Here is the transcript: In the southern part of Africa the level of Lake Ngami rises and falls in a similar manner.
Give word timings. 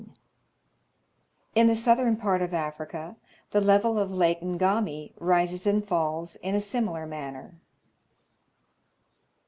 In 1.53 1.67
the 1.67 1.75
southern 1.75 2.17
part 2.17 2.41
of 2.41 2.55
Africa 2.55 3.17
the 3.51 3.61
level 3.61 3.99
of 3.99 4.09
Lake 4.09 4.41
Ngami 4.41 5.13
rises 5.19 5.67
and 5.67 5.87
falls 5.87 6.37
in 6.37 6.55
a 6.55 6.59
similar 6.59 7.05
manner. 7.05 7.53